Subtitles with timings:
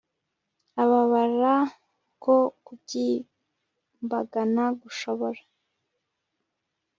[0.81, 1.55] abababara,
[2.13, 2.33] uko
[2.65, 5.41] kubyimbagana gushobora